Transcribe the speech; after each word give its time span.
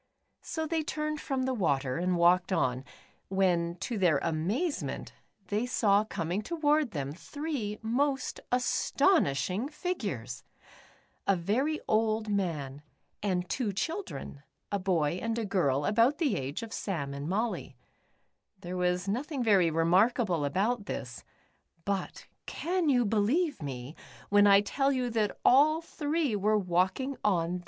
So 0.41 0.65
they 0.65 0.81
turned 0.81 1.21
from 1.21 1.43
the 1.43 1.53
water, 1.53 1.97
and 1.97 2.17
walked 2.17 2.51
on,, 2.51 2.83
when 3.27 3.75
to 3.81 3.99
their 3.99 4.17
amazement, 4.23 5.13
they 5.49 5.67
saw 5.67 6.05
coming 6.05 6.41
toward, 6.41 6.89
them, 6.89 7.11
three 7.13 7.77
most 7.83 8.39
astonishing 8.51 9.69
figures! 9.69 10.43
A 11.27 11.35
very 11.35 11.79
old 11.87 12.29
man, 12.29 12.81
and 13.21 13.47
two 13.47 13.71
children, 13.71 14.41
a 14.71 14.79
boy 14.79 15.19
and 15.21 15.37
a 15.37 15.45
girl 15.45 15.85
about 15.85 16.17
the 16.17 16.35
age 16.35 16.63
of 16.63 16.73
Sam 16.73 17.13
and 17.13 17.29
Molly. 17.29 17.77
There 18.59 18.77
was 18.77 19.07
nothing 19.07 19.43
very 19.43 19.69
remarkable 19.69 20.45
about 20.45 20.87
this, 20.87 21.23
but 21.85 22.25
can 22.47 22.89
you 22.89 23.05
believe 23.05 23.61
me,, 23.61 23.95
w^hen 24.31 24.47
I 24.47 24.61
tell 24.61 24.91
you 24.91 25.11
that 25.11 25.37
all 25.45 25.79
three 25.79 26.35
were 26.35 26.57
walking 26.57 27.17
on. 27.23 27.59